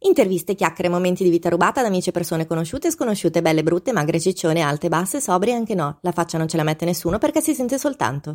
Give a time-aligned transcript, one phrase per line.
[0.00, 3.92] Interviste, chiacchiere, momenti di vita rubata da amici e persone conosciute e sconosciute, belle, brutte,
[3.92, 5.98] magre, ciccione, alte, basse, sobrie anche no.
[6.02, 8.32] La faccia non ce la mette nessuno perché si sente soltanto.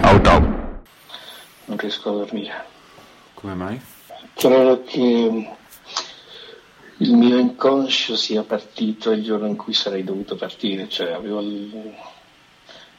[0.00, 0.30] Auto.
[1.66, 2.64] Non riesco a dormire.
[3.34, 3.78] Come mai?
[4.32, 5.48] Credo che
[6.96, 11.42] il mio inconscio sia partito il giorno in cui sarei dovuto partire, cioè avevo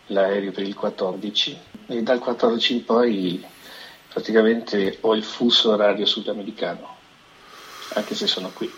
[0.05, 1.57] l'aereo per il 14
[1.87, 3.43] e dal 14 in poi
[4.19, 6.97] praticamente ho il fuso orario sudamericano,
[7.93, 8.69] anche se sono qui.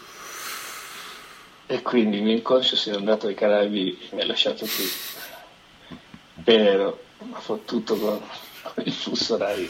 [1.65, 5.97] E quindi il mio inconscio si è andato ai Caraibi e mi ha lasciato qui.
[6.43, 6.95] Però
[7.31, 8.21] ha fottuto con,
[8.61, 9.69] con il fuso orario.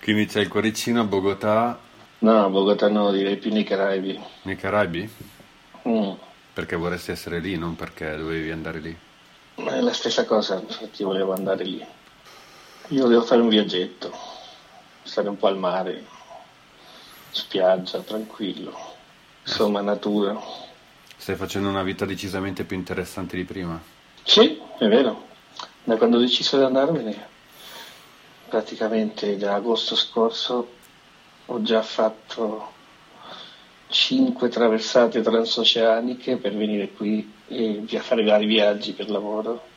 [0.00, 1.80] Quindi c'è il cuoricino a Bogotà,
[2.20, 4.20] No, a Bogotà no, direi più nei Caraibi.
[4.42, 5.08] nei Caraibi?
[5.88, 6.10] Mm.
[6.52, 8.96] Perché vorresti essere lì, non perché dovevi andare lì.
[9.56, 11.84] Ma è la stessa cosa, infatti volevo andare lì.
[12.90, 14.10] Io volevo fare un viaggetto,
[15.02, 16.06] stare un po' al mare,
[17.28, 18.74] spiaggia, tranquillo,
[19.42, 20.40] insomma natura.
[21.14, 23.78] Stai facendo una vita decisamente più interessante di prima.
[24.22, 25.26] Sì, è vero.
[25.84, 27.26] Da quando ho deciso di andarmene,
[28.48, 30.68] praticamente da agosto scorso,
[31.44, 32.72] ho già fatto
[33.88, 39.76] cinque traversate transoceaniche per venire qui e fare vari viaggi per lavoro.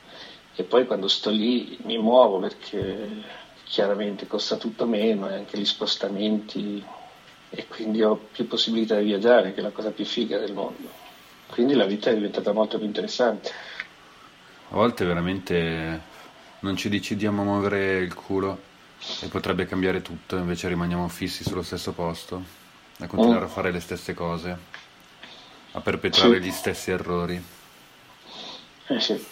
[0.55, 3.07] E poi quando sto lì mi muovo perché
[3.66, 6.83] chiaramente costa tutto meno e anche gli spostamenti
[7.49, 10.89] e quindi ho più possibilità di viaggiare, che è la cosa più figa del mondo.
[11.47, 13.52] Quindi la vita è diventata molto più interessante.
[14.70, 15.99] A volte veramente
[16.59, 18.58] non ci decidiamo a muovere il culo
[19.21, 22.42] e potrebbe cambiare tutto, invece rimaniamo fissi sullo stesso posto,
[22.99, 23.47] a continuare Oh.
[23.47, 24.58] a fare le stesse cose,
[25.73, 26.47] a perpetrare Sì.
[26.47, 27.42] gli stessi errori.
[28.87, 29.26] Eh sì.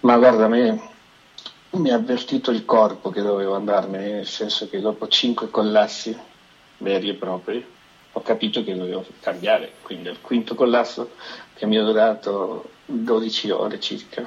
[0.00, 0.80] Ma guarda, a me
[1.72, 6.16] mi ha avvertito il corpo che dovevo andarmene, nel senso che dopo cinque collassi
[6.78, 7.64] veri e propri
[8.12, 11.10] ho capito che dovevo cambiare, quindi al quinto collasso
[11.54, 14.26] che mi è durato 12 ore circa.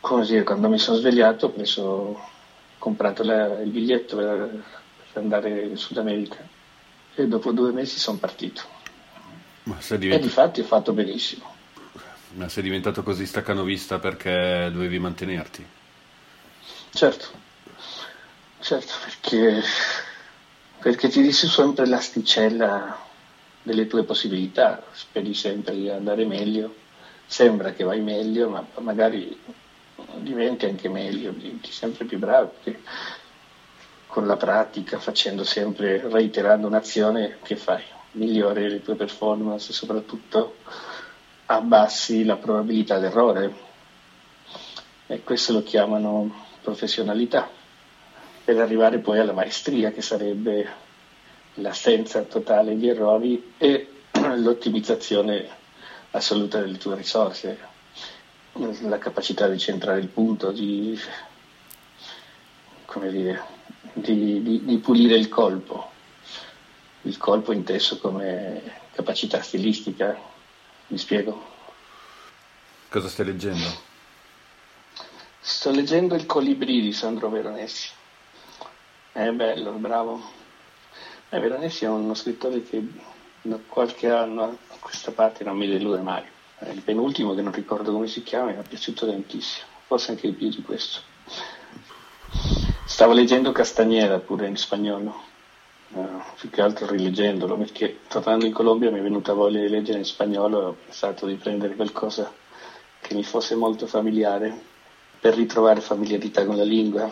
[0.00, 2.20] Così quando mi sono svegliato ho preso,
[2.78, 4.62] comprato la- il biglietto per,
[5.12, 6.46] per andare in Sud America
[7.14, 8.62] e dopo due mesi sono partito.
[9.64, 11.54] Ma sei, E divent- di fatti ho fatto benissimo.
[12.38, 15.66] Ma sei diventato così staccanovista perché dovevi mantenerti.
[16.90, 17.26] Certo,
[18.60, 19.62] certo, perché,
[20.78, 22.96] perché ti dici sempre l'asticella
[23.62, 26.74] delle tue possibilità, speri sempre di andare meglio,
[27.26, 29.36] sembra che vai meglio, ma magari
[30.18, 32.80] diventi anche meglio, diventi sempre più bravo, perché
[34.06, 37.82] con la pratica, facendo sempre, reiterando un'azione, che fai?
[38.12, 40.56] Migliori le tue performance soprattutto
[41.50, 43.66] abbassi la probabilità d'errore.
[45.06, 47.48] E questo lo chiamano professionalità,
[48.44, 50.86] per arrivare poi alla maestria, che sarebbe
[51.54, 53.88] l'assenza totale di errori e
[54.36, 55.48] l'ottimizzazione
[56.10, 57.58] assoluta delle tue risorse,
[58.52, 60.98] la capacità di centrare il punto, di,
[62.94, 63.42] dire,
[63.94, 65.90] di, di- di pulire il colpo,
[67.02, 68.60] il colpo inteso come
[68.92, 70.36] capacità stilistica,
[70.88, 71.56] mi spiego?
[72.88, 73.66] Cosa stai leggendo?
[75.40, 77.88] Sto leggendo Il Colibrì di Sandro Veronesi.
[79.12, 80.22] È bello, bravo.
[81.30, 82.82] Eh, Veronesi è uno scrittore che
[83.42, 86.24] da qualche anno a questa parte non mi delude mai.
[86.60, 90.28] Eh, Il penultimo, che non ricordo come si chiama, mi è piaciuto tantissimo, forse anche
[90.28, 91.00] di più di questo.
[92.86, 95.22] Stavo leggendo Castagnera pure in spagnolo,
[95.94, 99.98] eh, più che altro rileggendolo, perché tornando in Colombia mi è venuta voglia di leggere
[99.98, 102.32] in spagnolo e ho pensato di prendere qualcosa
[103.00, 104.76] che mi fosse molto familiare
[105.20, 107.10] per ritrovare familiarità con la lingua.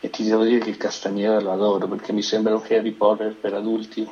[0.00, 3.34] E ti devo dire che il Castagnera lo adoro perché mi sembra un Harry Potter
[3.34, 4.06] per adulti.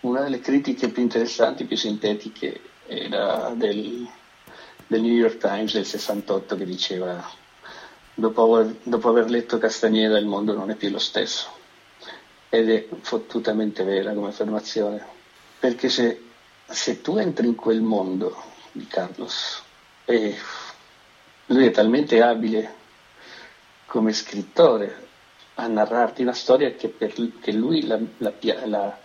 [0.00, 4.08] Una delle critiche più interessanti, più sintetiche, era del,
[4.86, 7.22] del New York Times del 68 che diceva
[8.14, 11.59] dopo aver, dopo aver letto Castagnera il mondo non è più lo stesso.
[12.50, 15.02] Ed è fottutamente vera come affermazione.
[15.58, 16.22] Perché se,
[16.66, 18.36] se tu entri in quel mondo
[18.72, 19.62] di Carlos
[20.04, 20.36] e
[21.46, 22.74] lui è talmente abile
[23.86, 25.08] come scrittore
[25.54, 28.98] a narrarti una storia che, per, che lui la, la,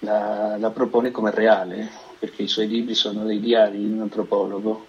[0.00, 1.88] la, la, propone come reale,
[2.18, 4.86] perché i suoi libri sono dei diari di un antropologo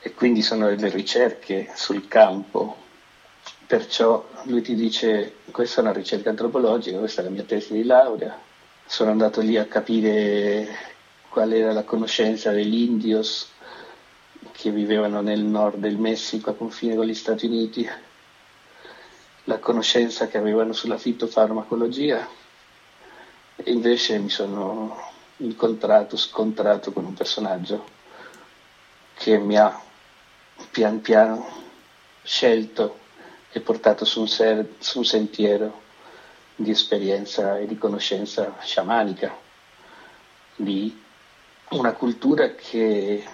[0.00, 2.82] e quindi sono delle ricerche sul campo.
[3.66, 7.84] Perciò lui ti dice questa è una ricerca antropologica, questa è la mia tesi di
[7.84, 8.38] laurea.
[8.86, 10.92] Sono andato lì a capire
[11.28, 13.50] qual era la conoscenza degli indios
[14.52, 17.88] che vivevano nel nord del Messico a confine con gli Stati Uniti,
[19.44, 22.28] la conoscenza che avevano sulla fitofarmacologia
[23.56, 27.84] e invece mi sono incontrato, scontrato con un personaggio
[29.14, 29.80] che mi ha
[30.70, 31.46] pian piano
[32.22, 33.02] scelto
[33.56, 35.82] e portato su un, ser- su un sentiero
[36.56, 39.32] di esperienza e di conoscenza sciamanica,
[40.56, 41.00] di
[41.68, 43.24] una cultura che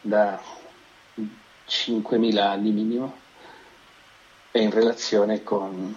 [0.00, 0.40] da
[1.68, 3.18] 5.000 anni minimo
[4.52, 5.96] è in relazione con,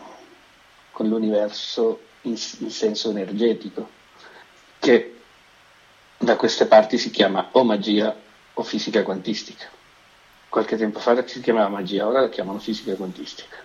[0.91, 3.87] con l'universo in, in, senso energetico,
[4.79, 5.19] che
[6.17, 8.15] da queste parti si chiama o magia
[8.55, 9.77] o fisica quantistica.
[10.49, 13.57] Qualche tempo fa si chiamava magia, ora la chiamano fisica quantistica.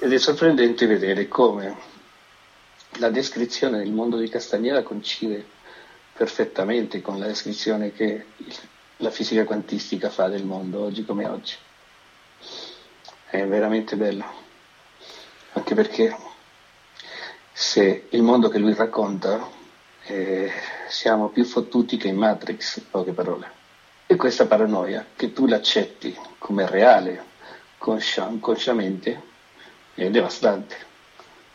[0.00, 1.76] Ed è sorprendente vedere come
[2.98, 5.46] la descrizione del mondo di Castagnera coincide
[6.12, 8.26] perfettamente con la descrizione che
[8.96, 11.54] la fisica quantistica fa del mondo oggi come oggi.
[13.30, 14.24] È veramente bello,
[15.52, 16.16] anche perché
[17.52, 19.48] se il mondo che lui racconta
[20.04, 20.50] eh,
[20.88, 23.57] siamo più fottuti che in Matrix, in poche parole.
[24.10, 27.22] E questa paranoia, che tu l'accetti come reale,
[27.76, 29.20] conscia, consciamente,
[29.92, 30.76] è devastante,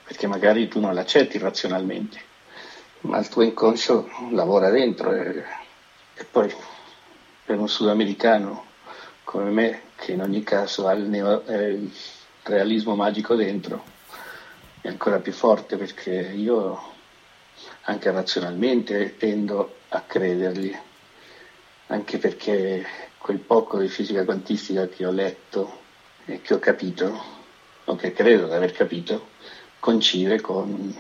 [0.04, 2.22] perché magari tu non l'accetti razionalmente,
[3.02, 5.44] ma il tuo inconscio lavora dentro e,
[6.14, 6.54] e poi
[7.44, 8.66] per un sudamericano
[9.24, 11.92] come me, che in ogni caso ha il, neo, eh, il
[12.44, 13.84] realismo magico dentro,
[14.80, 16.80] è ancora più forte perché io
[17.86, 20.78] anche razionalmente tendo a credergli,
[21.88, 22.86] anche perché
[23.18, 25.82] quel poco di fisica quantistica che ho letto
[26.26, 27.24] e che ho capito,
[27.86, 29.30] o che credo di aver capito,
[29.80, 30.96] coincide con,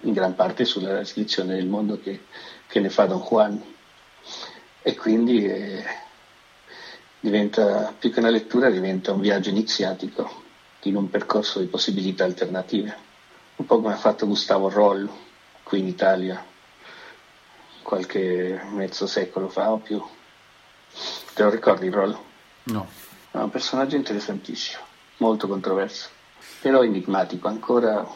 [0.00, 2.24] in gran parte sulla descrizione del mondo che,
[2.66, 3.62] che ne fa Don Juan.
[4.82, 5.84] E quindi eh,
[7.18, 10.42] diventa, più che una lettura, diventa un viaggio iniziatico
[10.82, 12.96] in un percorso di possibilità alternative,
[13.56, 15.08] un po' come ha fatto Gustavo Roll
[15.62, 16.49] qui in Italia
[17.90, 20.00] qualche mezzo secolo fa o più.
[21.34, 22.16] Te lo ricordi Roll?
[22.64, 22.88] No.
[23.32, 24.80] È un personaggio interessantissimo,
[25.16, 26.08] molto controverso,
[26.60, 28.06] però enigmatico, ancora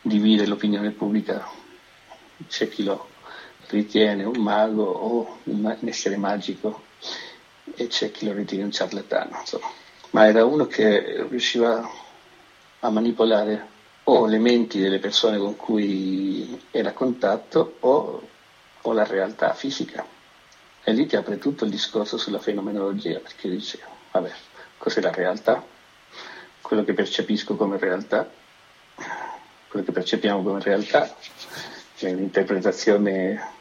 [0.00, 1.46] divide l'opinione pubblica,
[2.48, 3.10] c'è chi lo
[3.66, 6.84] ritiene un mago o un essere magico
[7.74, 9.70] e c'è chi lo ritiene un ciarlatano, insomma.
[10.10, 11.86] Ma era uno che riusciva
[12.80, 13.68] a manipolare
[14.04, 18.28] o le menti delle persone con cui era a contatto o,
[18.86, 20.06] o la realtà fisica.
[20.82, 23.80] E lì ti apre tutto il discorso sulla fenomenologia, perché dice,
[24.12, 24.32] vabbè,
[24.76, 25.64] cos'è la realtà?
[26.60, 28.30] Quello che percepisco come realtà,
[29.68, 31.14] quello che percepiamo come realtà,
[31.96, 33.52] è un'interpretazione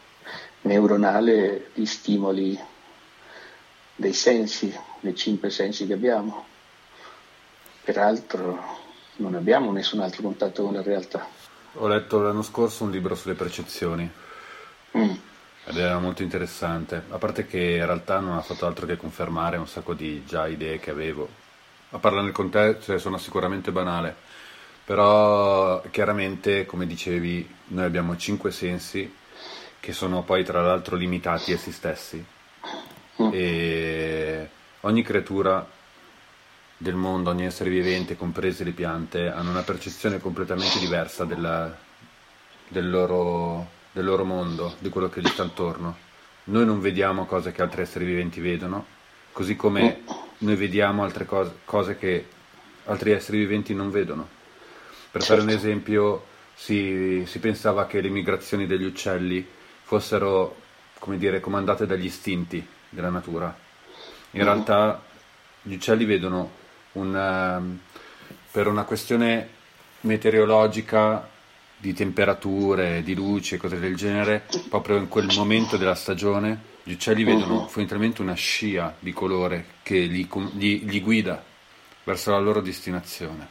[0.61, 2.59] neuronale di stimoli
[3.95, 6.45] dei sensi, dei cinque sensi che abbiamo.
[7.83, 8.81] Peraltro
[9.17, 11.25] non abbiamo nessun altro contatto con la realtà.
[11.75, 14.11] Ho letto l'anno scorso un libro sulle percezioni
[14.97, 15.11] mm.
[15.65, 19.57] ed era molto interessante, a parte che in realtà non ha fatto altro che confermare
[19.57, 21.41] un sacco di già idee che avevo.
[21.91, 24.15] A parlare con te cioè, sono sicuramente banale,
[24.83, 29.21] però chiaramente, come dicevi, noi abbiamo cinque sensi
[29.79, 32.25] che sono poi tra l'altro limitati a se stessi.
[33.21, 33.29] Mm.
[33.31, 34.49] E
[34.81, 35.67] ogni creatura
[36.77, 41.75] del mondo, ogni essere vivente, comprese le piante, hanno una percezione completamente diversa della,
[42.67, 45.95] del, loro, del loro mondo, di quello che gli sta attorno.
[46.45, 48.85] Noi non vediamo cose che altri esseri viventi vedono,
[49.31, 50.01] così come
[50.39, 52.25] noi vediamo altre cose, cose che
[52.85, 54.27] altri esseri viventi non vedono.
[55.09, 55.27] Per certo.
[55.27, 55.65] fare un certo.
[55.65, 59.47] esempio, si, si pensava che le migrazioni degli uccelli
[59.83, 60.55] fossero,
[60.99, 63.55] come dire, comandate dagli istinti della natura.
[64.31, 64.43] In mm.
[64.43, 65.01] realtà
[65.61, 66.51] gli uccelli vedono
[66.93, 67.79] un, ehm,
[68.51, 69.49] per una questione
[70.01, 71.29] meteorologica
[71.77, 77.23] di temperature, di luce, cose del genere, proprio in quel momento della stagione, gli uccelli
[77.23, 77.65] vedono mm-hmm.
[77.65, 81.43] fondamentalmente una scia di colore che li, gli, gli guida
[82.03, 83.47] verso la loro destinazione.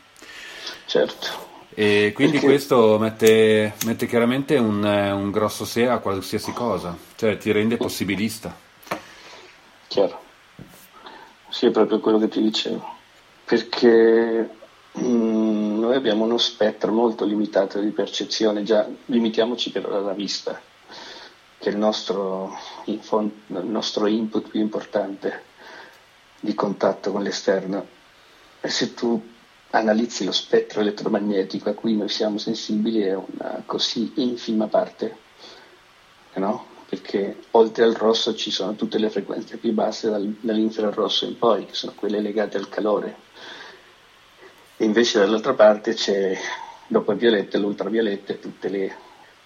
[0.86, 1.50] Certo.
[1.74, 2.46] E quindi Perché...
[2.46, 8.54] questo mette, mette chiaramente un, un, grosso se a qualsiasi cosa, cioè ti rende possibilista.
[9.88, 10.20] Chiaro.
[11.48, 12.98] Sì, è proprio quello che ti dicevo.
[13.44, 14.50] Perché
[14.98, 20.60] Mm, noi abbiamo uno spettro molto limitato di percezione, già limitiamoci per alla vista,
[21.58, 23.00] che è il nostro, il
[23.48, 25.44] nostro input più importante
[26.40, 27.86] di contatto con l'esterno.
[28.60, 29.20] E se tu
[29.70, 35.16] analizzi lo spettro elettromagnetico a cui noi siamo sensibili è una così infima parte,
[36.34, 36.66] no?
[36.92, 41.64] perché oltre al rosso ci sono tutte le frequenze più basse dal, dall'infrarosso in poi,
[41.64, 43.16] che sono quelle legate al calore.
[44.82, 46.36] E invece dall'altra parte c'è,
[46.88, 48.92] dopo il violetto e l'ultravioletto, tutte le,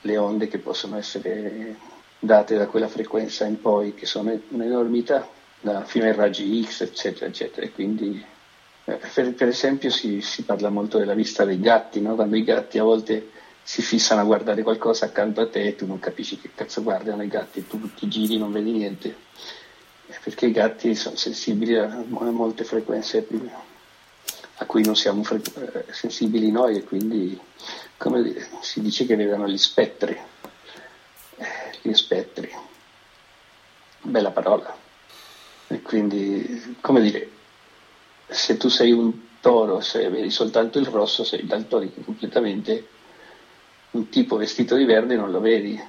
[0.01, 1.77] le onde che possono essere
[2.19, 5.29] date da quella frequenza in poi, che sono un'enormità,
[5.85, 7.67] fino ai raggi X, eccetera, eccetera.
[7.67, 8.25] E quindi,
[8.87, 12.15] eh, per, per, esempio, si, si, parla molto della vista dei gatti, no?
[12.15, 13.29] quando i gatti a volte
[13.63, 17.23] si fissano a guardare qualcosa accanto a te e tu non capisci che cazzo guardano
[17.23, 19.15] i gatti, e tu ti giri e non vedi niente,
[20.25, 23.27] perché i gatti sono sensibili a, molte frequenze
[24.59, 27.39] a cui non siamo fre- eh, sensibili noi e quindi
[27.97, 30.19] come si dice che vedono gli spettri,
[31.37, 32.51] eh, gli spettri,
[34.03, 34.75] bella parola.
[35.69, 37.31] E quindi, come dire,
[38.29, 42.89] se tu sei un toro, se vedi soltanto il rosso, sei daltonico completamente
[43.93, 45.81] un tipo vestito di verde non lo vedi,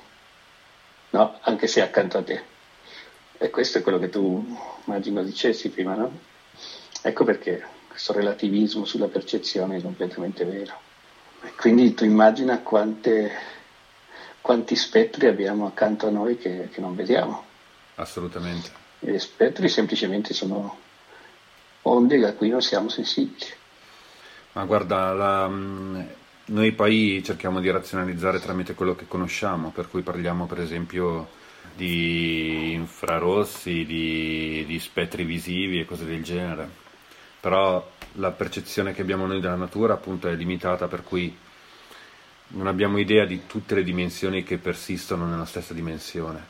[1.12, 1.40] no?
[1.42, 2.56] anche se è accanto a te.
[3.38, 6.12] E questo è quello che tu immagino dicessi prima, no?
[7.02, 7.64] Ecco perché
[7.98, 10.80] questo relativismo sulla percezione è completamente vero.
[11.42, 13.32] E quindi tu immagina quante,
[14.40, 17.44] quanti spettri abbiamo accanto a noi che, che non vediamo.
[17.96, 18.70] Assolutamente.
[19.00, 20.78] E gli spettri semplicemente sono
[21.82, 23.48] onde a cui non siamo sensibili.
[24.52, 30.46] Ma guarda, la, noi poi cerchiamo di razionalizzare tramite quello che conosciamo, per cui parliamo
[30.46, 31.30] per esempio
[31.74, 36.86] di infrarossi, di, di spettri visivi e cose del genere.
[37.48, 41.34] Però la percezione che abbiamo noi della natura appunto è limitata, per cui
[42.48, 46.46] non abbiamo idea di tutte le dimensioni che persistono nella stessa dimensione.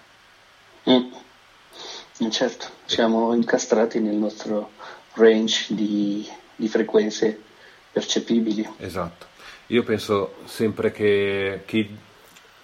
[0.90, 2.32] Mm.
[2.32, 4.72] Certo, siamo incastrati nel nostro
[5.14, 7.44] range di, di frequenze
[7.92, 8.68] percepibili.
[8.78, 9.28] Esatto.
[9.68, 11.96] Io penso sempre che chi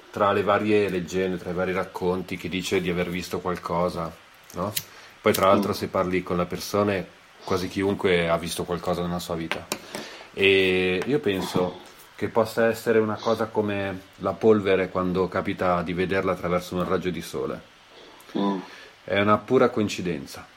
[0.10, 4.12] tra le varie leggende, tra i vari racconti, chi dice di aver visto qualcosa,
[4.54, 4.74] no?
[5.22, 5.76] Poi tra l'altro mm.
[5.76, 9.66] se parli con le persone, quasi chiunque ha visto qualcosa nella sua vita.
[10.34, 11.80] E io penso
[12.16, 17.10] che possa essere una cosa come la polvere quando capita di vederla attraverso un raggio
[17.10, 17.62] di sole.
[18.38, 18.58] Mm.
[19.04, 20.48] È una pura coincidenza.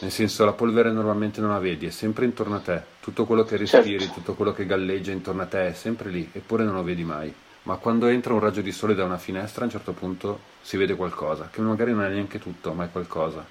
[0.00, 2.82] Nel senso, la polvere normalmente non la vedi, è sempre intorno a te.
[3.00, 4.14] Tutto quello che respiri, certo.
[4.14, 7.34] tutto quello che galleggia intorno a te è sempre lì, eppure non lo vedi mai.
[7.64, 10.76] Ma quando entra un raggio di sole da una finestra, a un certo punto si
[10.76, 13.44] vede qualcosa, che magari non è neanche tutto, ma è qualcosa.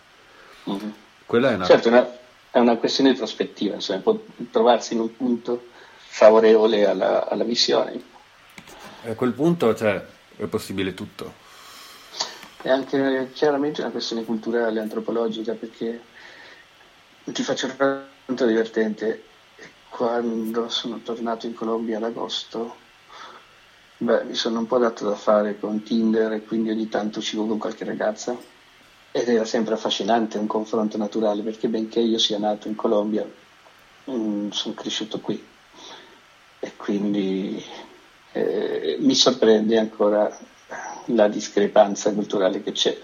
[0.70, 0.89] Mm-hmm.
[1.25, 1.65] Quella è una...
[1.65, 2.08] Certo, una,
[2.51, 4.20] è una questione di prospettiva, insomma, può
[4.51, 8.01] trovarsi in un punto favorevole alla, alla visione.
[9.06, 10.04] A quel punto, cioè,
[10.36, 11.46] è possibile tutto.
[12.62, 16.01] È anche chiaramente una questione culturale, antropologica, perché
[17.25, 19.24] ti faccio un racconto divertente.
[19.89, 22.75] Quando sono tornato in Colombia ad agosto,
[23.98, 27.46] beh, mi sono un po' dato da fare con Tinder e quindi ogni tanto uscivo
[27.48, 28.38] con qualche ragazza
[29.12, 33.26] ed era sempre affascinante un confronto naturale perché benché io sia nato in Colombia,
[34.10, 35.44] mm, sono cresciuto qui
[36.60, 37.64] e quindi
[38.34, 40.38] eh, mi sorprende ancora
[41.06, 42.98] la discrepanza culturale che c'è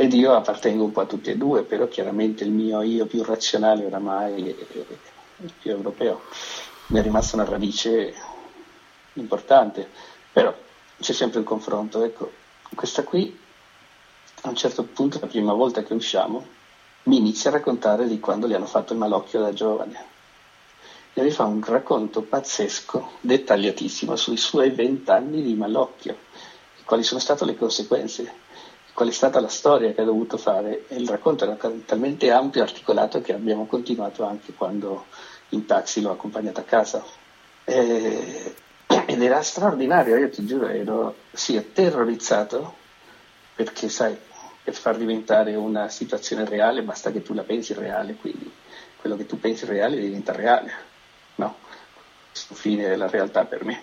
[0.00, 3.24] ed io appartengo un po' a tutti e due, però chiaramente il mio io più
[3.24, 6.22] razionale oramai è più europeo.
[6.90, 8.14] Mi è rimasta una radice
[9.14, 9.90] importante,
[10.32, 10.56] però
[11.00, 12.04] c'è sempre un confronto.
[12.04, 12.30] Ecco,
[12.76, 13.36] questa qui,
[14.42, 16.46] a un certo punto, la prima volta che usciamo,
[17.04, 20.16] mi inizia a raccontare di quando gli hanno fatto il malocchio da giovane.
[21.14, 26.16] E mi fa un racconto pazzesco, dettagliatissimo, sui suoi vent'anni di malocchio,
[26.84, 28.46] quali sono state le conseguenze
[28.98, 32.60] qual è stata la storia che ha dovuto fare e il racconto era talmente ampio
[32.60, 35.04] e articolato che abbiamo continuato anche quando
[35.50, 37.04] in taxi l'ho accompagnato a casa.
[37.62, 38.54] E,
[39.06, 42.74] ed era straordinario, io ti giuro, ero sì, terrorizzato
[43.54, 44.18] perché sai,
[44.68, 48.52] per far diventare una situazione reale basta che tu la pensi reale, quindi
[48.96, 50.70] quello che tu pensi reale diventa reale,
[51.36, 51.56] no?
[52.30, 53.80] Questo fine della realtà per me,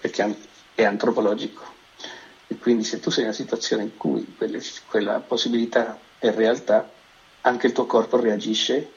[0.00, 0.34] perché
[0.74, 1.62] è antropologico.
[2.46, 6.90] E quindi se tu sei in una situazione in cui quelle, quella possibilità è realtà,
[7.42, 8.92] anche il tuo corpo reagisce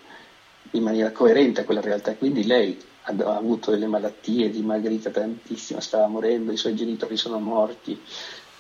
[0.71, 2.15] in maniera coerente a quella realtà.
[2.15, 7.37] Quindi lei ha, ha avuto delle malattie, dimagrita tantissimo, stava morendo, i suoi genitori sono
[7.37, 7.99] morti,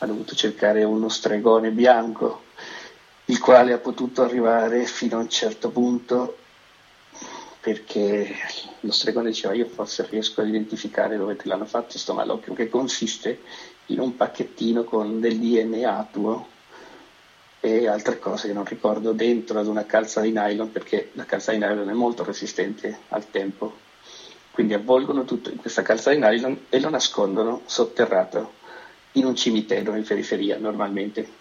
[0.01, 2.45] ha dovuto cercare uno stregone bianco,
[3.25, 6.37] il quale ha potuto arrivare fino a un certo punto
[7.61, 8.33] perché
[8.79, 12.67] lo stregone diceva io forse riesco ad identificare dove te l'hanno fatto sto malocchio che
[12.67, 13.41] consiste
[13.87, 16.47] in un pacchettino con del DNA tuo
[17.59, 21.51] e altre cose che non ricordo dentro ad una calza di nylon perché la calza
[21.51, 23.77] di nylon è molto resistente al tempo.
[24.49, 28.59] Quindi avvolgono tutto in questa calza di nylon e lo nascondono sotterrato
[29.13, 31.39] in un cimitero in periferia normalmente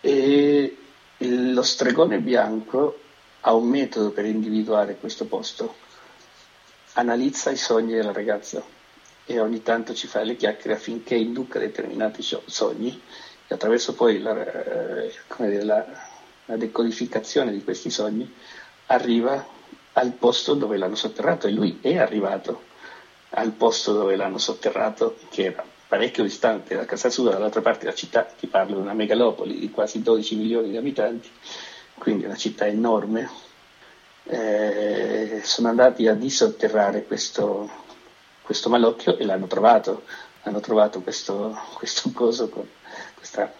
[0.00, 0.76] e
[1.18, 2.98] lo stregone bianco
[3.40, 5.76] ha un metodo per individuare questo posto.
[6.94, 8.62] Analizza i sogni della ragazza
[9.24, 13.00] e ogni tanto ci fa le chiacchiere affinché induca determinati sogni
[13.46, 15.86] e attraverso poi la, eh, dire, la,
[16.44, 18.30] la decodificazione di questi sogni
[18.86, 19.46] arriva
[19.94, 22.72] al posto dove l'hanno sotterrato e lui è arrivato
[23.34, 27.94] al posto dove l'hanno sotterrato che era parecchio distante da casa sua, dall'altra parte della
[27.94, 31.30] città, ti parlo di una megalopoli di quasi 12 milioni di abitanti,
[31.94, 33.30] quindi una città enorme,
[34.24, 37.70] eh, sono andati a disotterrare questo,
[38.42, 40.02] questo, malocchio e l'hanno trovato,
[40.42, 42.66] hanno trovato questo, questo coso, con
[43.14, 43.52] questa,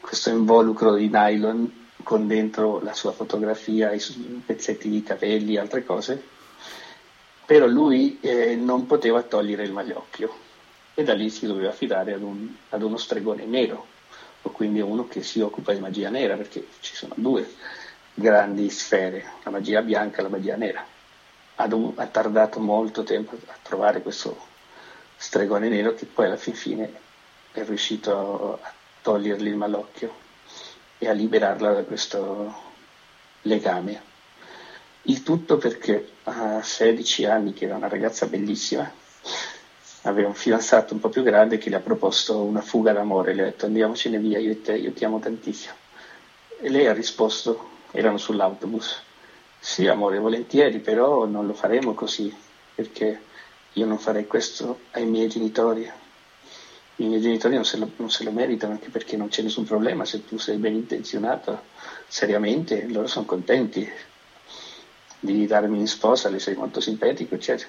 [0.00, 4.00] questo involucro di nylon con dentro la sua fotografia, i
[4.44, 6.22] pezzetti di capelli, altre cose,
[7.48, 10.30] però lui eh, non poteva togliere il magliocchio
[10.94, 13.86] e da lì si doveva affidare ad, un, ad uno stregone nero,
[14.42, 17.50] o quindi a uno che si occupa di magia nera, perché ci sono due
[18.12, 20.84] grandi sfere, la magia bianca e la magia nera.
[21.66, 24.36] Dov- ha tardato molto tempo a trovare questo
[25.16, 26.92] stregone nero che poi alla fin fine
[27.52, 30.14] è riuscito a togliergli il malocchio
[30.98, 32.54] e a liberarla da questo
[33.40, 34.07] legame.
[35.08, 38.92] Il tutto perché a 16 anni, che era una ragazza bellissima,
[40.02, 43.40] aveva un fidanzato un po' più grande che le ha proposto una fuga d'amore, le
[43.40, 45.72] ha detto andiamocene via, io e te, io ti amo tantissimo.
[46.60, 49.00] E lei ha risposto erano sull'autobus.
[49.58, 52.30] Sì, amore, volentieri, però non lo faremo così,
[52.74, 53.22] perché
[53.72, 55.90] io non farei questo ai miei genitori.
[56.96, 59.64] I miei genitori non se lo, non se lo meritano, anche perché non c'è nessun
[59.64, 61.62] problema se tu sei ben intenzionato,
[62.06, 63.90] seriamente, loro sono contenti
[65.20, 67.68] di darmi in sposa, le sei molto simpatico, eccetera.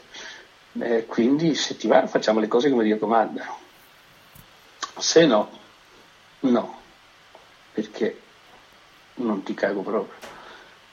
[0.79, 3.45] Eh, quindi se ti va facciamo le cose come Dio comanda.
[4.97, 5.49] Se no,
[6.41, 6.81] no,
[7.73, 8.19] perché
[9.15, 10.27] non ti cago proprio.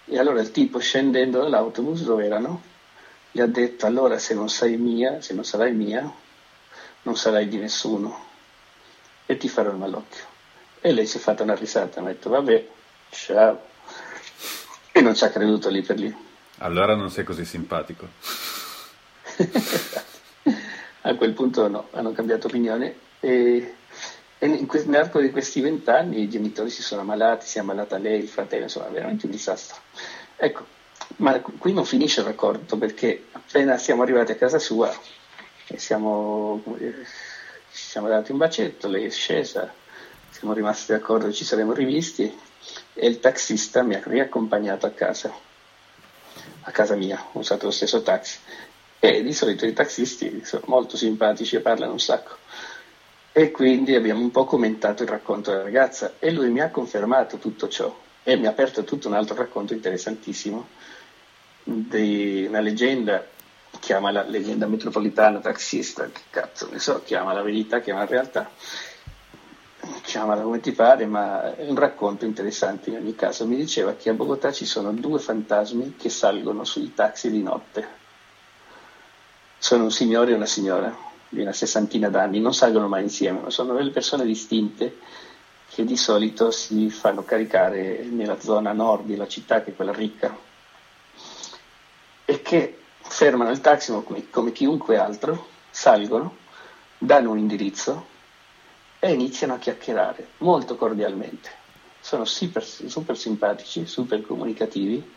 [0.07, 2.63] E allora il tipo scendendo dall'autobus dove erano,
[3.31, 6.11] gli ha detto allora se non sei mia, se non sarai mia,
[7.03, 8.25] non sarai di nessuno
[9.27, 10.25] e ti farò il malocchio.
[10.81, 12.69] E lei si è fatta una risata, mi ha detto vabbè,
[13.11, 13.61] ciao.
[14.93, 16.26] E non ci ha creduto lì per lì.
[16.59, 18.09] Allora non sei così simpatico.
[21.03, 23.75] A quel punto no, hanno cambiato opinione e
[24.39, 28.29] e nell'arco di questi vent'anni i genitori si sono ammalati, si è ammalata lei, il
[28.29, 29.81] fratello, insomma, veramente un disastro.
[30.37, 30.67] Ecco,
[31.17, 34.95] ma qui non finisce il racconto perché appena siamo arrivati a casa sua
[35.69, 39.73] e siamo, ci siamo dati un bacetto, lei è scesa,
[40.31, 42.31] siamo rimasti d'accordo ci saremmo rivisti
[42.93, 45.33] e il taxista mi ha riaccompagnato a casa,
[46.67, 48.39] a casa mia, ho usato lo stesso taxi.
[48.99, 52.37] E di solito i taxisti sono molto simpatici e parlano un sacco.
[53.33, 57.37] E quindi abbiamo un po' commentato il racconto della ragazza e lui mi ha confermato
[57.37, 60.67] tutto ciò e mi ha aperto tutto un altro racconto interessantissimo
[61.63, 63.25] di una leggenda,
[63.79, 68.51] chiama la leggenda metropolitana taxista, che cazzo ne so, chiama la verità, chiama la realtà,
[70.03, 73.47] chiamala come ti pare, ma è un racconto interessante in ogni caso.
[73.47, 78.05] Mi diceva che a Bogotà ci sono due fantasmi che salgono sui taxi di notte.
[79.59, 80.95] Sono un signore e una signora
[81.29, 84.99] di una sessantina d'anni, non salgono mai insieme, ma sono delle persone distinte
[85.69, 90.37] che di solito si fanno caricare nella zona nord della città, che è quella ricca,
[92.25, 96.37] e che fermano il taxi come, come chiunque altro, salgono,
[96.99, 98.15] danno un indirizzo
[99.07, 101.51] e iniziano a chiacchierare molto cordialmente.
[102.01, 105.15] Sono super, super simpatici, super comunicativi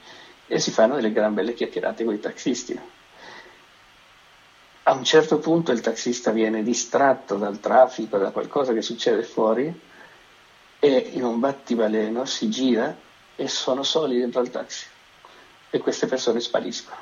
[0.48, 2.80] e si fanno delle gran belle chiacchierate con i taxisti
[4.90, 9.72] a un certo punto il taxista viene distratto dal traffico, da qualcosa che succede fuori
[10.80, 12.98] e in un battibaleno si gira
[13.36, 14.88] e sono soli dentro al taxi
[15.70, 17.02] e queste persone spariscono.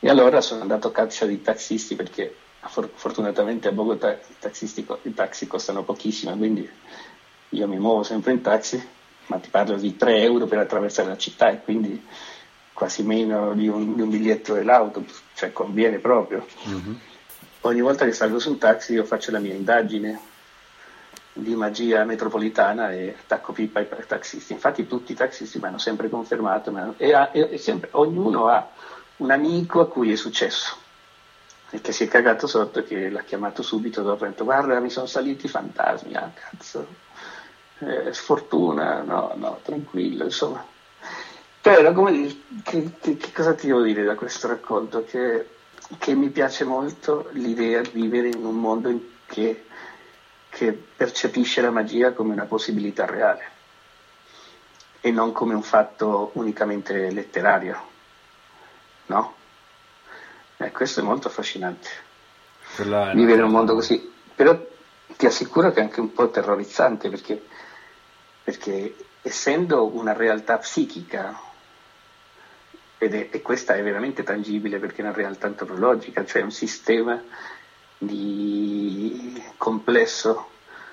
[0.00, 2.36] E allora sono andato a caccia di taxisti perché
[2.68, 6.68] fortunatamente a Bogotà i, i taxi costano pochissimo, quindi
[7.50, 8.82] io mi muovo sempre in taxi,
[9.26, 12.04] ma ti parlo di 3 euro per attraversare la città e quindi
[12.72, 16.46] quasi meno di un, di un biglietto dell'autobus, cioè conviene proprio.
[16.68, 16.94] Mm-hmm.
[17.62, 20.28] Ogni volta che salgo su un taxi io faccio la mia indagine,
[21.32, 24.52] di magia metropolitana e attacco pipa ai taxisti.
[24.52, 28.68] Infatti tutti i taxisti mi hanno sempre confermato ma, e, ha, e sempre, ognuno ha
[29.18, 30.76] un amico a cui è successo
[31.70, 34.80] e che si è cagato sotto che l'ha chiamato subito dopo e ha detto guarda
[34.80, 36.86] mi sono saliti i fantasmi, ah cazzo,
[37.78, 40.64] eh, sfortuna, no, no, tranquillo, insomma.
[41.60, 45.04] Però come che, che, che, cosa ti devo dire da questo racconto?
[45.04, 45.48] Che,
[45.98, 49.64] che mi piace molto l'idea di vivere in un mondo in che
[50.50, 53.58] che percepisce la magia come una possibilità reale
[55.00, 57.88] e non come un fatto unicamente letterario.
[59.06, 59.34] No?
[60.62, 61.88] Eh, questo è molto affascinante.
[63.14, 64.12] Vivere in un mondo così.
[64.34, 64.58] Però
[65.16, 67.42] ti assicuro che è anche un po' terrorizzante perché,
[68.44, 71.40] perché essendo una realtà psichica,
[72.98, 77.22] ed è, e questa è veramente tangibile perché è una realtà antropologica, cioè un sistema
[77.96, 80.50] di complesso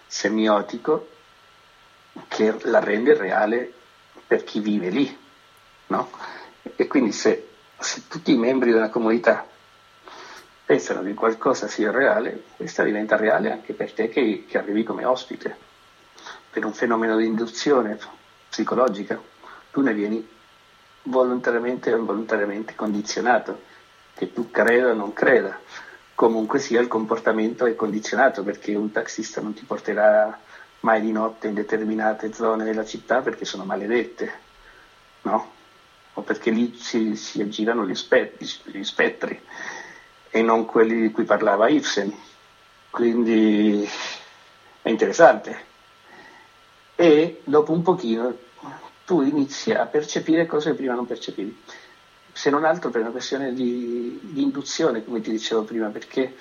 [0.08, 1.10] semiotico
[2.30, 3.74] che la rende reale
[4.26, 5.18] per chi vive lì.
[5.88, 6.10] No?
[6.78, 9.56] E quindi se, se tutti i membri di una comunità
[10.68, 15.06] pensano che qualcosa sia reale, questa diventa reale anche per te che, che arrivi come
[15.06, 15.56] ospite,
[16.52, 17.98] per un fenomeno di induzione
[18.50, 19.18] psicologica.
[19.72, 20.28] Tu ne vieni
[21.04, 23.62] volontariamente o involontariamente condizionato,
[24.14, 25.58] che tu creda o non creda
[26.18, 30.36] comunque sia il comportamento è condizionato perché un taxista non ti porterà
[30.80, 34.32] mai di notte in determinate zone della città perché sono maledette,
[35.22, 35.52] no?
[36.16, 39.40] O perché lì si, si aggirano gli, spettri, gli spettri
[40.38, 42.14] e non quelli di cui parlava Ibsen.
[42.90, 43.88] Quindi
[44.82, 45.66] è interessante.
[46.96, 48.36] E dopo un pochino
[49.06, 51.64] tu inizi a percepire cose che prima non percepivi
[52.38, 56.36] se non altro per una questione di, di induzione, come ti dicevo prima, perché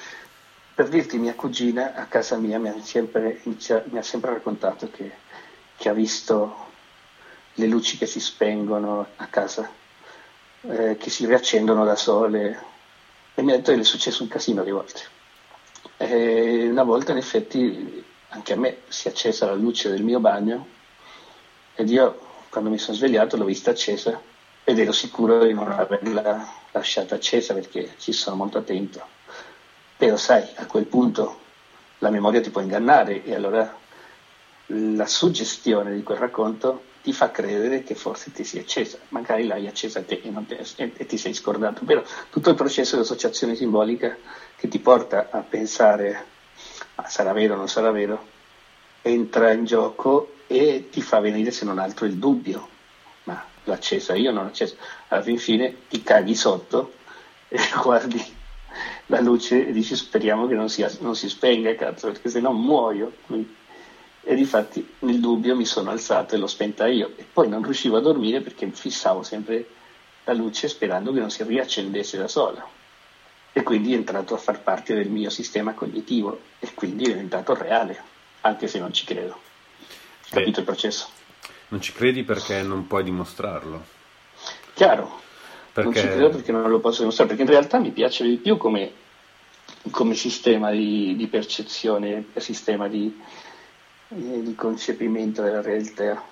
[0.74, 5.10] per dirti mia cugina a casa mia mi ha sempre, mi ha sempre raccontato che,
[5.74, 6.54] che, ha visto
[7.54, 9.70] le luci che si spengono a casa,
[10.68, 12.75] eh, che si riaccendono da sole
[13.38, 15.00] e mi ha detto che le è successo un casino di volte.
[15.98, 20.20] E una volta in effetti anche a me si è accesa la luce del mio
[20.20, 20.66] bagno
[21.74, 22.18] ed io
[22.48, 24.20] quando mi sono svegliato l'ho vista accesa
[24.64, 29.04] ed ero sicuro di non averla lasciata accesa perché ci sono molto attento.
[29.98, 31.40] Però sai, a quel punto
[31.98, 33.78] la memoria ti può ingannare e allora
[34.68, 39.68] la suggestione di quel racconto ti fa credere che forse ti sia accesa, magari l'hai
[39.68, 44.16] accesa te e, te, e, ti sei scordato, però tutto il processo di associazione simbolica
[44.56, 46.24] che ti porta a pensare
[46.96, 48.26] ah, sarà vero o non sarà vero,
[49.02, 52.68] entra in gioco e ti fa venire se non altro il dubbio,
[53.22, 54.74] ma l'ho accesa io, non l'ho accesa.
[55.06, 56.94] Alla fin fine ti caghi sotto
[57.46, 58.20] e guardi
[59.06, 62.50] la luce e dici speriamo che non, sia, non si spenga, cazzo, perché se no
[62.50, 63.12] muoio.
[64.28, 67.12] E difatti nel dubbio mi sono alzato e l'ho spenta io.
[67.14, 69.68] E poi non riuscivo a dormire perché fissavo sempre
[70.24, 72.66] la luce sperando che non si riaccendesse da sola.
[73.52, 77.54] E quindi è entrato a far parte del mio sistema cognitivo e quindi è diventato
[77.54, 78.02] reale,
[78.40, 79.38] anche se non ci credo.
[80.28, 81.06] Capito il processo?
[81.68, 83.84] Non ci credi perché non puoi dimostrarlo.
[84.74, 85.20] Chiaro,
[85.72, 85.88] perché...
[85.88, 88.56] non ci credo perché non lo posso dimostrare, perché in realtà mi piace di più
[88.56, 88.90] come,
[89.92, 93.16] come sistema di, di, percezione, sistema di,
[94.08, 96.22] di, concepimento della realtà.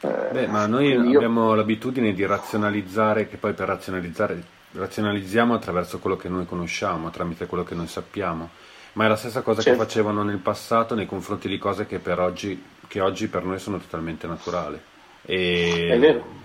[0.00, 1.16] Eh, Beh, ma noi io...
[1.16, 7.46] abbiamo l'abitudine di razionalizzare, che poi per razionalizzare razionalizziamo attraverso quello che noi conosciamo, tramite
[7.46, 8.50] quello che noi sappiamo.
[8.92, 9.78] Ma è la stessa cosa certo.
[9.78, 13.60] che facevano nel passato nei confronti di cose che per oggi che oggi per noi
[13.60, 14.76] sono totalmente naturali.
[15.22, 16.38] E, È vero.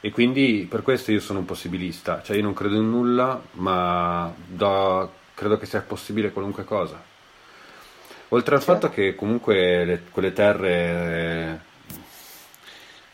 [0.00, 4.32] E quindi per questo io sono un possibilista, cioè io non credo in nulla, ma
[4.46, 7.00] do, credo che sia possibile qualunque cosa.
[8.30, 11.60] Oltre al fatto che comunque le, quelle terre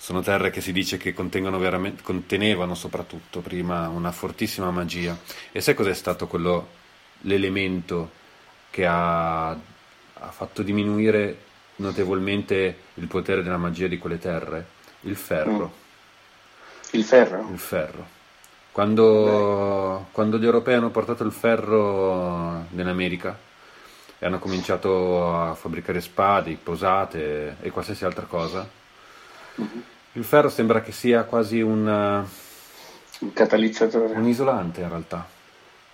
[0.02, 5.16] sono terre che si dice che contenevano soprattutto prima una fortissima magia.
[5.52, 6.68] E sai cos'è stato quello,
[7.20, 8.10] l'elemento
[8.70, 11.36] che ha, ha fatto diminuire
[11.76, 14.66] notevolmente il potere della magia di quelle terre?
[15.02, 15.72] Il ferro.
[15.74, 16.98] Mm.
[16.98, 17.48] Il ferro?
[17.52, 18.06] Il ferro.
[18.72, 23.50] Quando, quando, gli europei hanno portato il ferro in America
[24.22, 28.64] e hanno cominciato a fabbricare spade, posate e qualsiasi altra cosa,
[29.60, 29.78] mm-hmm.
[30.12, 32.24] il ferro sembra che sia quasi un,
[33.18, 34.14] un catalizzatore.
[34.14, 35.26] Un isolante in realtà.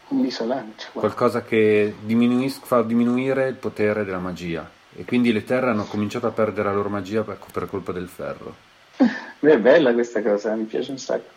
[0.08, 0.84] Un isolante.
[0.92, 1.04] Wow.
[1.04, 6.26] Qualcosa che diminuis- fa diminuire il potere della magia e quindi le terre hanno cominciato
[6.26, 8.54] a perdere la loro magia per, per colpa del ferro.
[9.40, 11.36] Beh, è bella questa cosa, mi piace un sacco.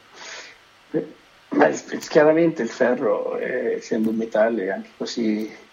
[1.51, 5.69] Ma chiaramente il ferro, è, essendo un metallo, è anche così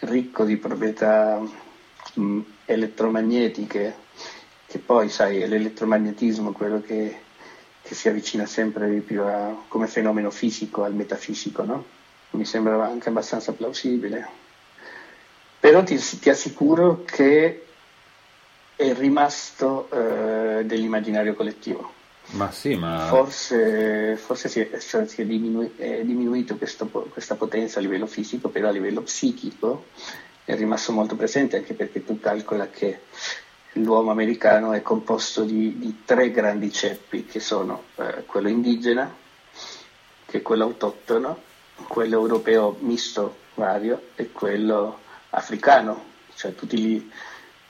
[0.00, 1.40] ricco di proprietà
[2.14, 3.96] mh, elettromagnetiche,
[4.66, 7.20] che poi sai è l'elettromagnetismo quello che,
[7.82, 11.84] che, si avvicina sempre di più a, come fenomeno fisico al metafisico, no?
[12.30, 14.44] mi sembra anche abbastanza plausibile.
[15.58, 17.64] Però ti, ti assicuro che
[18.76, 21.95] è rimasto eh, dell'immaginario collettivo.
[22.30, 23.06] Ma sì, ma...
[23.06, 28.06] Forse, forse si, è, cioè, si è, diminu- è diminuito questo, questa potenza a livello
[28.06, 29.86] fisico, però a livello psichico
[30.44, 33.02] è rimasto molto presente, anche perché tu calcola che
[33.74, 39.14] l'uomo americano è composto di, di tre grandi ceppi, che sono eh, quello indigena,
[40.26, 41.42] che è quello autoctono,
[41.86, 44.98] quello europeo misto vario e quello
[45.30, 47.10] africano, cioè tutti gli,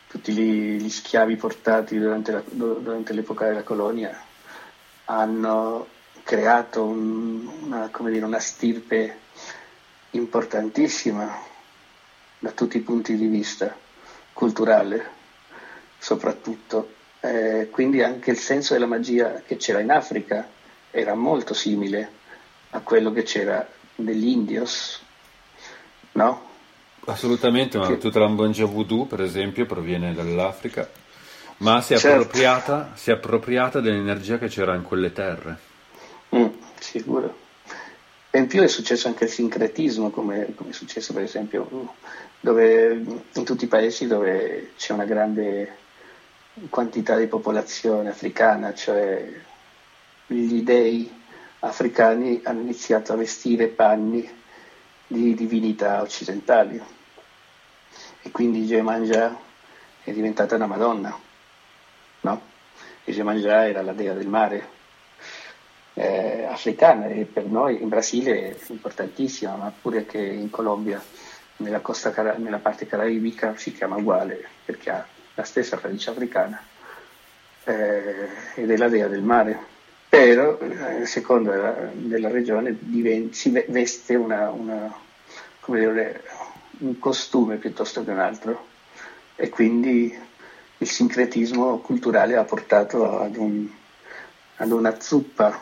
[0.09, 4.19] tutti gli, gli schiavi portati durante, la, durante l'epoca della colonia
[5.07, 5.87] hanno
[6.23, 9.19] creato un, una, dire, una, stirpe
[10.11, 11.39] importantissima
[12.39, 13.77] da tutti i punti di vista,
[14.33, 15.15] culturale
[15.99, 16.95] soprattutto.
[17.21, 20.49] Eh, quindi anche il senso della magia che c'era in Africa
[20.91, 22.11] era molto simile
[22.71, 25.01] a quello che c'era degli indios,
[26.13, 26.45] no?
[27.07, 27.99] Assolutamente, ma che...
[27.99, 30.89] tutta la Mbongia Voodoo, per esempio, proviene dall'Africa
[31.59, 32.21] ma si è, certo.
[32.21, 35.59] appropriata, si è appropriata dell'energia che c'era in quelle terre.
[36.35, 36.47] Mm,
[36.79, 37.45] sicuro.
[38.31, 41.95] E in più è successo anche il sincretismo, come, come, è successo per esempio
[42.41, 45.77] dove, in tutti i paesi dove c'è una grande
[46.69, 49.27] quantità di popolazione africana, cioè
[50.27, 51.11] gli dei
[51.61, 54.29] africani hanno iniziato a vestire panni
[55.07, 56.81] di divinità occidentali
[58.23, 59.39] e quindi Gemanja
[60.03, 61.26] è diventata una Madonna?
[63.15, 64.75] Iemanjá era la dea del mare
[65.95, 71.03] eh, africana e per noi in Brasile è importantissima, ma pure che in Colombia,
[71.59, 76.61] nella, costa, nella parte caraibica, si chiama uguale perché ha la stessa radice africana
[77.65, 79.75] eh, ed è la dea del mare.
[80.09, 84.95] Però, eh, secondo la, della regione, diventa, si veste una, una,
[85.67, 86.23] dire,
[86.79, 88.67] un costume piuttosto che un altro
[89.35, 90.17] e quindi
[90.79, 93.67] il sincretismo culturale ha portato ad, un,
[94.57, 95.59] ad una zuppa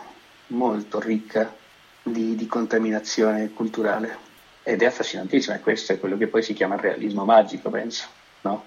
[0.48, 1.54] molto ricca
[2.02, 4.18] di, di, contaminazione culturale
[4.62, 8.06] ed è affascinantissima questo è quello che poi si chiama realismo magico, penso,
[8.42, 8.64] no?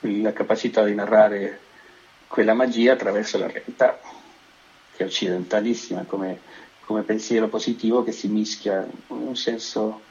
[0.00, 1.60] la capacità di narrare
[2.28, 3.98] quella magia attraverso la realtà,
[4.96, 6.40] che è occidentalissima come,
[6.84, 10.02] come pensiero positivo che si mischia in un senso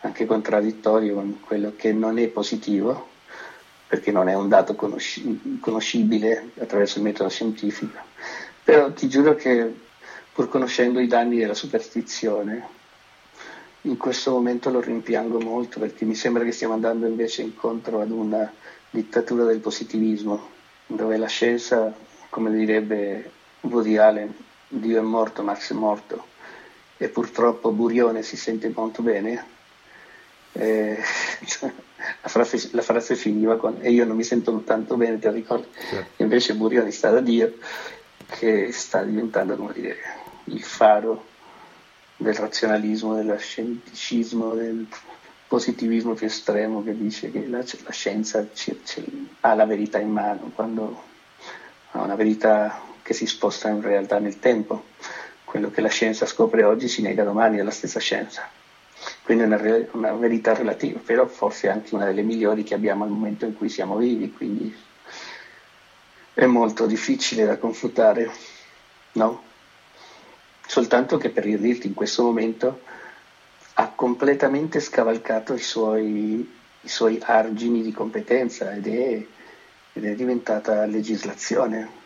[0.00, 3.12] anche contraddittorio con quello che non è positivo
[3.94, 7.96] perché non è un dato conosci- conoscibile attraverso il metodo scientifico.
[8.64, 9.72] Però ti giuro che
[10.32, 12.66] pur conoscendo i danni della superstizione,
[13.82, 18.10] in questo momento lo rimpiango molto perché mi sembra che stiamo andando invece incontro ad
[18.10, 18.52] una
[18.90, 20.48] dittatura del positivismo,
[20.86, 21.94] dove la scienza,
[22.30, 23.30] come direbbe
[23.60, 24.34] Woody Allen,
[24.66, 26.26] Dio è morto, Max è morto,
[26.96, 29.46] e purtroppo Burione si sente molto bene.
[30.50, 30.98] Eh,
[32.22, 35.66] la frase, la frase, finiva con e io non mi sento tanto bene, ti ricordi?
[35.88, 36.22] Certo.
[36.22, 37.54] Invece Burioni sta da Dio
[38.26, 39.96] che sta diventando come dire,
[40.44, 41.26] il faro
[42.16, 44.86] del razionalismo, dello scienticismo, del
[45.46, 49.02] positivismo più estremo che dice che la, la scienza c- c-
[49.40, 51.02] ha la verità in mano, quando
[51.92, 54.84] ha una verità che si sposta in realtà nel tempo.
[55.44, 58.48] Quello che la scienza scopre oggi si nega domani alla stessa scienza
[59.24, 63.10] quindi è una, una, verità relativa, però forse anche una delle migliori che abbiamo al
[63.10, 64.74] momento in cui siamo vivi, quindi
[66.34, 68.30] è molto difficile da confutare,
[69.12, 69.42] no?
[70.66, 72.82] Soltanto che per dirti in questo momento
[73.74, 76.46] ha completamente scavalcato i suoi,
[76.82, 79.26] i suoi argini di competenza ed è,
[79.94, 82.02] ed è diventata legislazione.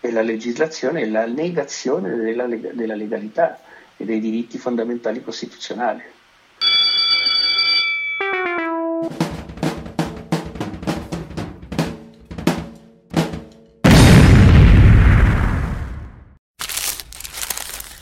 [0.00, 3.58] E la legislazione è la negazione della, della legalità
[3.96, 6.02] e dei diritti fondamentali costituzionali.